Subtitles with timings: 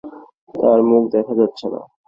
[0.53, 1.81] তার মুখ দেখা যাচ্ছে না।